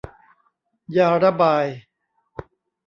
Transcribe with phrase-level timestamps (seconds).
[0.97, 1.65] ยาระบาย